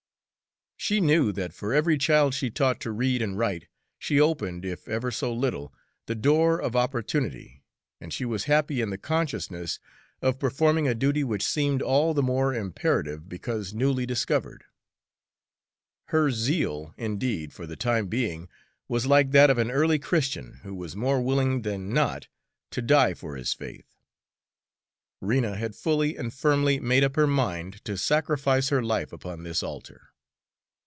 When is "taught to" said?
2.49-2.91